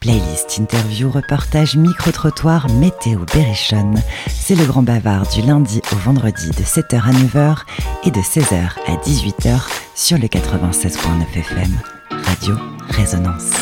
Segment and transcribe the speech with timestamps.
[0.00, 4.02] Playlist, interview, reportage, micro-trottoir, météo, berrichonne.
[4.28, 7.58] C'est le grand bavard du lundi au vendredi de 7h à 9h
[8.06, 9.60] et de 16h à 18h
[9.94, 10.96] sur le 96.9
[11.34, 11.78] FM.
[12.10, 12.54] Radio
[12.88, 13.52] Résonance.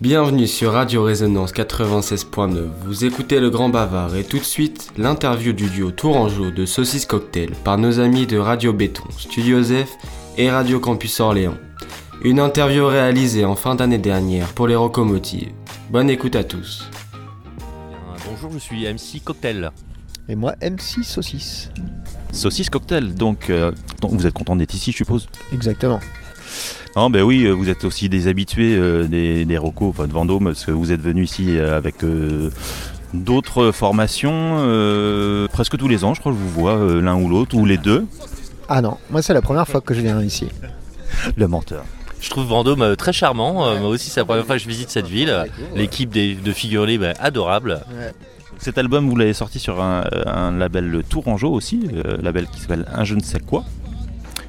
[0.00, 2.70] Bienvenue sur Radio Résonance 96.9.
[2.86, 7.04] Vous écoutez le Grand Bavard et tout de suite l'interview du duo Tourangeau de Saucisse
[7.04, 9.98] Cocktail par nos amis de Radio Béton, Studio Zef
[10.38, 11.56] et Radio Campus Orléans.
[12.22, 15.50] Une interview réalisée en fin d'année dernière pour les locomotives.
[15.90, 16.88] Bonne écoute à tous.
[18.28, 19.70] Bonjour, je suis MC Cocktail.
[20.28, 21.70] Et moi, MC Saucisse.
[22.32, 25.28] Saucisse Cocktail, donc, euh, donc vous êtes content d'être ici, je suppose?
[25.52, 26.00] Exactement.
[26.96, 30.12] Non, ben oui, euh, vous êtes aussi des habitués euh, des, des Rocos, enfin de
[30.12, 32.50] Vendôme, parce que vous êtes venu ici avec euh,
[33.14, 37.16] d'autres formations euh, presque tous les ans, je crois que je vous vois euh, l'un
[37.16, 38.06] ou l'autre, ou les deux.
[38.74, 40.48] Ah non, moi c'est la première fois que je viens ici.
[41.36, 41.84] Le menteur.
[42.22, 43.66] Je trouve Vendôme euh, très charmant.
[43.66, 45.44] Euh, Moi aussi, c'est la première fois que je visite cette ville.
[45.74, 47.80] L'équipe de figures libres est adorable.
[48.58, 52.86] Cet album, vous l'avez sorti sur un, un label Tourangeau aussi, euh, label qui s'appelle
[52.94, 53.64] Un je ne sais quoi.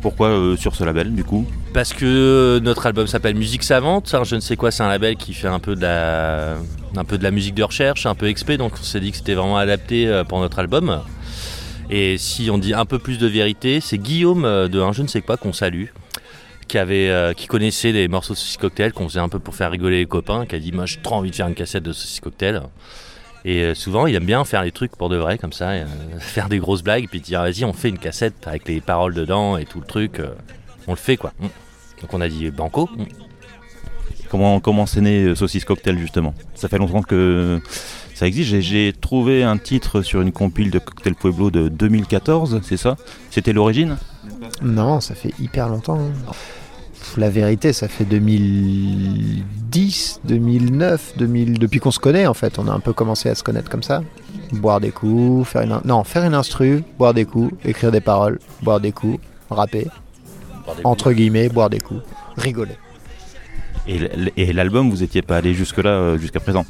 [0.02, 1.46] Pourquoi euh, sur ce label du coup?
[1.74, 4.14] Parce que euh, notre album s'appelle Musique Savante.
[4.14, 6.56] hein, je ne sais quoi, c'est un label qui fait un peu de la,
[6.96, 8.58] un peu de la musique de recherche, un peu expé.
[8.58, 11.02] Donc on s'est dit que c'était vraiment adapté euh, pour notre album.
[11.90, 15.02] Et si on dit un peu plus de vérité, c'est Guillaume euh, de Un je
[15.02, 15.86] ne sais quoi qu'on salue.
[16.68, 19.54] Qui, avait, euh, qui connaissait les morceaux de Saucisse Cocktail, qu'on faisait un peu pour
[19.54, 21.84] faire rigoler les copains, qui a dit Moi j'ai trop envie de faire une cassette
[21.84, 22.62] de Saucisse Cocktail.
[23.46, 25.72] Et euh, souvent, il aime bien faire les trucs pour de vrai, comme ça,
[26.20, 29.58] faire des grosses blagues, puis dire vas-y, on fait une cassette avec les paroles dedans
[29.58, 30.22] et tout le truc.
[30.88, 31.34] on le fait quoi.
[31.40, 31.48] Mm.
[32.02, 32.90] Donc on a dit Banco.
[32.96, 33.04] Mm.
[34.30, 36.34] Comment comment c'est né Saucisse Cocktail justement?
[36.56, 37.62] Ça fait longtemps que
[38.14, 38.60] ça existe.
[38.62, 42.96] J'ai- trouvé un titre sur une compile de Cocktail Pueblo de 2014, c'est ça?
[43.30, 43.98] C'était l'origine?
[44.62, 46.00] Non, ça fait hyper longtemps.
[46.00, 46.32] hein.
[47.18, 51.60] La vérité, ça fait 2010, 2009, 2000...
[51.60, 52.58] depuis qu'on se connaît en fait.
[52.60, 54.02] On a un peu commencé à se connaître comme ça.
[54.54, 55.80] Boire des coups, faire une...
[55.86, 59.20] Non, faire une instru, boire des coups, écrire des paroles, boire des coups,
[59.50, 59.88] rapper,
[60.84, 62.02] entre guillemets, boire des coups,
[62.38, 62.76] rigoler.
[63.86, 66.66] Et l'album, vous étiez pas allé jusque là, jusqu'à présent?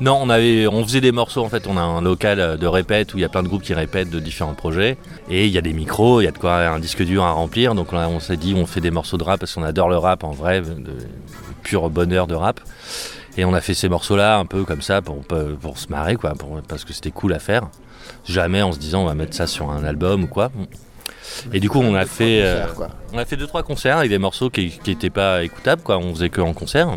[0.00, 1.66] Non, on avait, on faisait des morceaux en fait.
[1.66, 3.72] On a un local euh, de répète où il y a plein de groupes qui
[3.72, 4.98] répètent de différents projets.
[5.30, 7.30] Et il y a des micros, il y a de quoi un disque dur à
[7.32, 7.74] remplir.
[7.74, 10.22] Donc on s'est dit, on fait des morceaux de rap parce qu'on adore le rap
[10.24, 10.94] en vrai, de
[11.62, 12.60] pur bonheur de rap.
[13.38, 15.22] Et on a fait ces morceaux-là un peu comme ça pour,
[15.60, 17.68] pour se marrer, quoi, pour- parce que c'était cool à faire.
[18.26, 20.50] Jamais en se disant on va mettre ça sur un album ou quoi.
[21.52, 22.88] Et du coup, on a fait, euh, Faire, quoi.
[23.12, 25.98] on a fait deux trois concerts avec des morceaux qui n'étaient pas écoutables, quoi.
[25.98, 26.88] On faisait que en concert.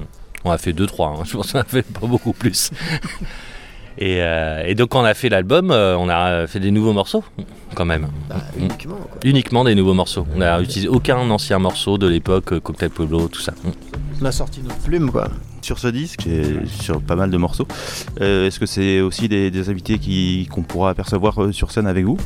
[0.46, 1.10] On a fait deux trois.
[1.10, 1.24] hein.
[1.26, 2.72] Je pense qu'on a fait pas beaucoup plus.
[3.98, 6.94] et, euh, et donc, quand on a fait l'album, euh, on a fait des nouveaux
[6.94, 7.24] morceaux,
[7.76, 8.08] quand même.
[8.30, 9.20] Bah, uniquement, quoi.
[9.24, 10.26] Uniquement des nouveaux morceaux.
[10.34, 13.54] On n'a utilisé aucun ancien morceau de l'époque, euh, Cocktail Pueblo, tout ça.
[14.22, 15.28] On a sorti notre plume, quoi.
[15.62, 17.68] Sur ce disque, et sur pas mal de morceaux,
[18.22, 22.06] euh, est-ce que c'est aussi des, des invités qui- qu'on pourra apercevoir sur scène avec
[22.06, 22.18] vous?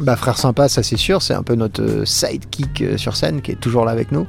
[0.00, 3.56] Bah frère sympa, ça c'est sûr, c'est un peu notre sidekick sur scène qui est
[3.60, 4.26] toujours là avec nous.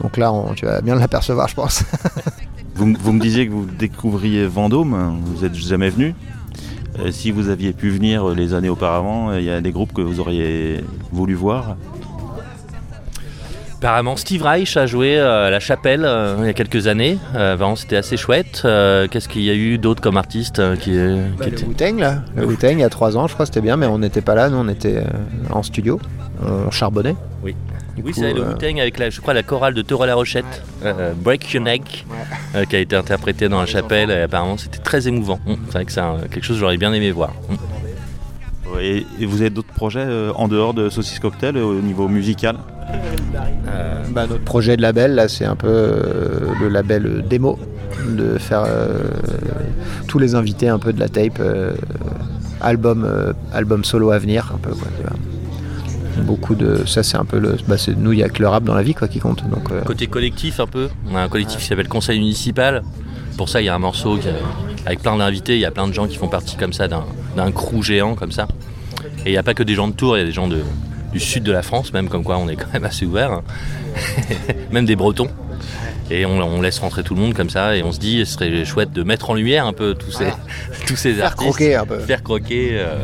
[0.00, 1.84] Donc là, on- tu vas bien l'apercevoir, je pense.
[2.74, 6.14] vous, vous me disiez que vous découvriez Vendôme, hein, vous n'êtes jamais venu.
[7.00, 9.72] Euh, si vous aviez pu venir euh, les années auparavant, euh, il y a des
[9.72, 11.76] groupes que vous auriez voulu voir.
[13.78, 17.18] Apparemment, Steve Reich a joué euh, à La Chapelle euh, il y a quelques années.
[17.34, 18.62] Euh, vraiment, c'était assez chouette.
[18.64, 21.52] Euh, Qu'est-ce qu'il y a eu d'autres comme artistes euh, qui, euh, qui Bah, le
[21.52, 22.22] étaient- Wu-Tang, là.
[22.34, 24.34] Le Wu-Tang, il y a trois ans, je crois, c'était bien, mais on n'était pas
[24.34, 25.04] là, nous on était euh,
[25.50, 26.00] en studio,
[26.42, 27.16] on charbonnait.
[27.42, 27.54] Oui.
[27.96, 30.14] Du Oui, c'est le euh, Wu-Tang avec, la, je crois, la chorale de Théo La
[30.14, 32.04] Rochette, euh, Break Your Neck,
[32.54, 34.10] euh, qui a été interprétée dans la chapelle.
[34.10, 35.38] Et apparemment, c'était très émouvant.
[35.46, 36.00] Hum, C'est vrai que c'est
[36.30, 37.32] quelque chose que j'aurais bien aimé voir.
[37.48, 37.56] Hum.
[38.80, 42.08] Et, et vous avez d'autres projets euh, en dehors de Saucisse Cocktail euh, au niveau
[42.08, 42.56] musical
[44.14, 47.58] bah, notre projet de label, là, c'est un peu euh, le label euh, démo,
[48.08, 48.98] de faire euh,
[50.06, 51.72] tous les invités un peu de la tape, euh,
[52.60, 55.16] album, euh, album solo à venir, un peu, quoi, tu vois.
[56.18, 56.84] Beaucoup de.
[56.86, 57.56] Ça, c'est un peu le.
[57.66, 59.48] Bah, c'est nous, il n'y a que le rap dans la vie, quoi, qui compte.
[59.48, 60.88] Donc, euh, Côté collectif, un peu.
[61.10, 62.82] On a un collectif qui s'appelle Conseil Municipal.
[63.36, 64.28] Pour ça, il y a un morceau qui-
[64.86, 65.54] avec plein d'invités.
[65.54, 67.04] Il y a plein de gens qui font partie comme ça d'un
[67.36, 68.46] d'un crew géant comme ça.
[69.26, 70.46] Et il n'y a pas que des gens de Tours, il y a des gens
[70.48, 70.60] de,
[71.12, 73.32] du sud de la France, même comme quoi on est quand même assez ouvert.
[73.32, 73.42] hein.
[74.70, 75.28] même des Bretons.
[76.10, 77.76] Et on, on laisse rentrer tout le monde comme ça.
[77.76, 80.26] Et on se dit, ce serait chouette de mettre en lumière un peu tous ces,
[80.86, 81.48] tous ces faire artistes.
[81.50, 81.98] croquer un peu.
[81.98, 82.68] Faire croquer.
[82.74, 82.98] euh,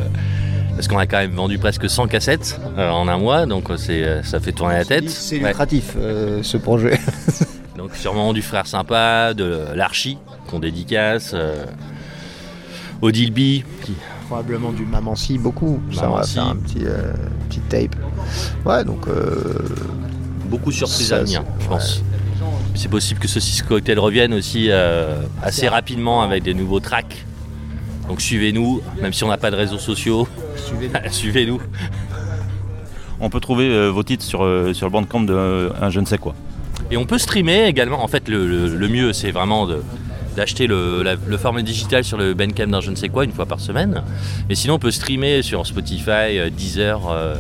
[0.81, 3.77] parce qu'on a quand même vendu presque 100 cassettes euh, en un mois, donc euh,
[3.77, 5.11] c'est, euh, ça fait tourner la tête.
[5.11, 5.95] C'est lucratif,
[6.43, 6.99] ce projet.
[7.77, 10.17] Donc sûrement du frère sympa, de l'archi
[10.49, 11.35] qu'on dédicace,
[13.03, 13.37] Odile B,
[13.85, 13.95] qui-
[14.27, 14.87] Probablement du
[15.39, 15.81] beaucoup.
[15.93, 16.35] Ça, on va Mamancy.
[16.35, 16.85] faire un petit,
[17.49, 17.97] petit tape.
[18.65, 19.07] Ouais, donc.
[20.49, 22.03] Beaucoup de surprises à venir, je pense.
[22.75, 27.25] C'est possible que ce Six Cocktail revienne aussi euh, assez rapidement avec des nouveaux tracks.
[28.09, 30.27] Donc suivez-nous, même si on n'a pas de réseaux sociaux,
[31.11, 31.61] suivez-nous.
[33.21, 36.01] On peut trouver euh, vos titres sur, euh, sur le bandcamp de euh, un je
[36.01, 36.35] ne sais quoi.
[36.91, 38.03] Et on peut streamer également.
[38.03, 39.83] En fait, le, le- le mieux, c'est vraiment de-
[40.37, 43.33] d'acheter le, la- le format digital sur le Bandcamp d'un je ne sais quoi une
[43.33, 44.03] fois par semaine.
[44.49, 47.35] Mais sinon, on peut streamer sur Spotify, Deezer, euh,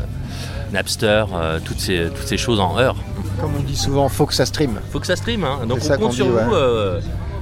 [0.73, 2.96] Napster, euh, toutes, ces, toutes ces choses en heure.
[3.40, 4.78] Comme on dit souvent, faut que ça stream.
[4.93, 5.44] Faut que ça stream.
[5.44, 5.61] hein.
[5.66, 6.44] Donc C'est on ça compte sur dit, vous, ouais.
[6.52, 7.00] euh,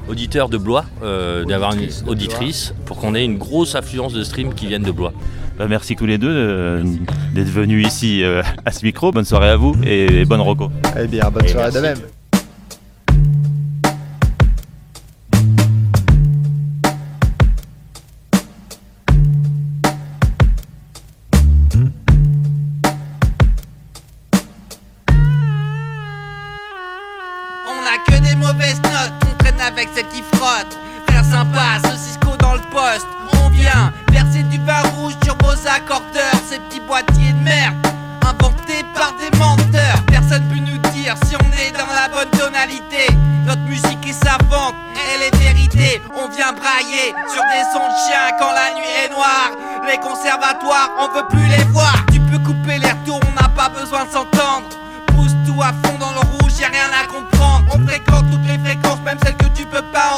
[0.09, 4.23] auditeurs de Blois, euh, d'avoir une de auditrice pour qu'on ait une grosse affluence de
[4.23, 5.13] stream qui viennent de Blois.
[5.59, 6.85] Bah, merci tous les deux euh,
[7.35, 9.11] d'être venus ici euh, à ce micro.
[9.11, 10.71] Bonne soirée à vous et bonne roco.
[10.99, 12.01] Eh bien, bonne Et soirée de merci.
[12.03, 12.09] même.
[31.39, 33.07] Sympa, Cisco dans le poste.
[33.45, 37.77] On vient verser du vin rouge sur vos accordeurs, ces petits boîtiers de merde.
[38.27, 40.03] Inventés par des menteurs.
[40.09, 43.07] Personne peut nous dire si on est dans la bonne tonalité.
[43.47, 44.75] Notre musique est savante,
[45.15, 46.03] elle est vérité.
[46.17, 49.53] On vient brailler sur des sons de chiens quand la nuit est noire.
[49.87, 52.05] Les conservatoires, on veut plus les voir.
[52.13, 54.69] Tu peux couper les retours, on n'a pas besoin de s'entendre.
[55.15, 57.65] Pousse tout à fond dans le rouge, y'a rien à comprendre.
[57.75, 60.18] On fréquente toutes les fréquences, même celles que tu peux pas entendre.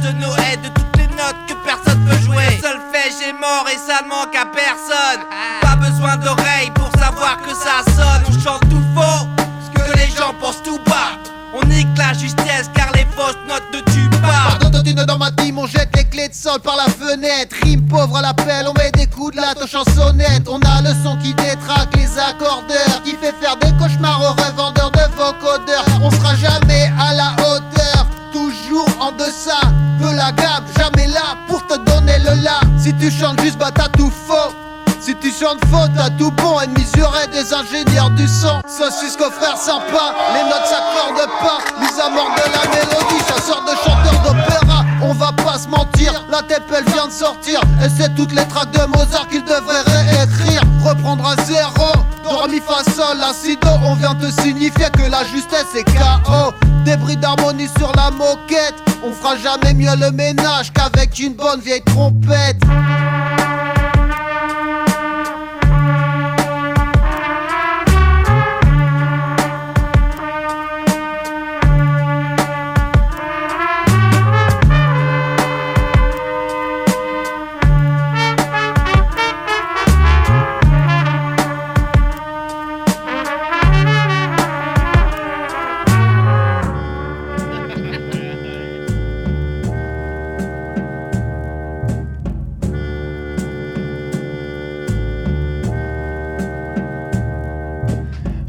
[0.00, 2.44] De Noël, de toutes les notes que personne peut jouer.
[2.46, 5.20] Le solfège est mort et ça ne manque à personne.
[5.60, 8.22] Pas besoin d'oreilles pour savoir que ça sonne.
[8.28, 9.26] On chante tout faux,
[9.64, 11.18] ce que les gens pensent tout bas.
[11.54, 14.58] On nique la justesse car les fausses notes ne tuent pas.
[14.58, 17.54] Pardon, dans ma team, on jette les clés de sol par la fenêtre.
[17.62, 20.48] Rime pauvre à l'appel, on met des coups de latte aux chansonnettes.
[20.48, 23.61] On a le son qui détraque les accordeurs, qui fait faire des
[37.42, 38.60] des ingénieurs du son.
[38.68, 41.58] Saucisse frère sympa, les notes s'accordent pas.
[41.80, 44.84] Mise à mort de la mélodie, chasseur de chanteurs d'opéra.
[45.02, 47.60] On va pas se mentir, la elle vient de sortir.
[47.84, 50.62] Et c'est toutes les tracks de Mozart qu'il devrait réécrire.
[50.84, 51.92] Reprendre à zéro,
[52.22, 53.70] do, mi, fa, sol, la, si, do.
[53.84, 56.52] On vient te signifier que la justesse est KO.
[56.84, 58.76] Débris d'harmonie sur la moquette.
[59.04, 62.62] On fera jamais mieux le ménage qu'avec une bonne vieille trompette.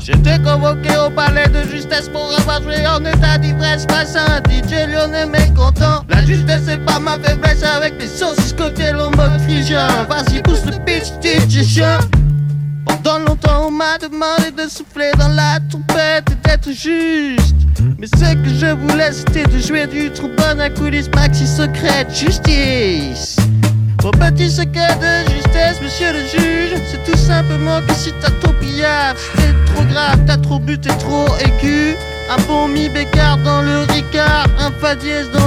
[0.06, 4.38] J'étais convoqué au palais de justesse pour avoir joué en état d'ivresse face à un
[4.40, 6.04] DJ lyonnais mécontent.
[6.10, 9.40] La justesse c'est pas ma faiblesse avec des saucisses cocktails en mode.
[10.10, 12.00] Vas-y, pousse le pitch, chien.
[12.86, 17.56] Pendant longtemps, on m'a demandé de souffler dans la trompette et d'être juste.
[17.98, 23.38] Mais ce que je voulais, c'était de jouer du trombone à coulisses maxi secrète justice.
[24.04, 28.52] Mon petit secret de justesse, monsieur le juge, c'est tout simplement que si t'as trop
[28.52, 31.96] pillard, c'est trop grave, t'as trop bu, t'es trop aigu.
[32.30, 35.43] Un bon mi bécard dans le ricard, un fa dièse dans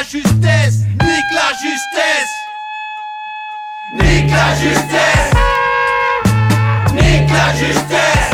[0.00, 2.34] la justesse Nique la justesse.
[3.92, 5.30] Nique la justesse.
[6.94, 8.30] Nique la justesse.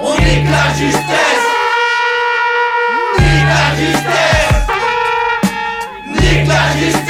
[0.00, 1.46] On nique la justesse.
[3.18, 4.66] Nique la justesse.
[6.06, 7.07] Nique la justesse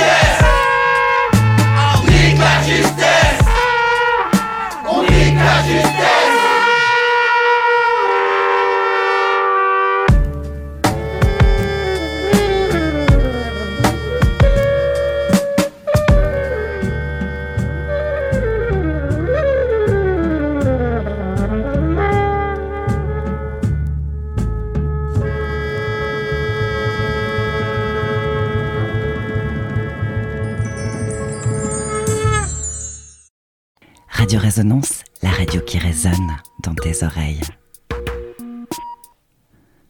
[35.23, 37.41] La radio qui résonne dans tes oreilles.